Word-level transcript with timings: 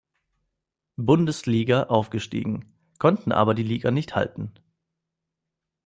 Bundesliga 0.97 1.83
aufgestiegen, 1.83 2.73
konnten 2.97 3.31
aber 3.31 3.53
die 3.53 3.61
Liga 3.61 3.91
nicht 3.91 4.15
halten. 4.15 4.51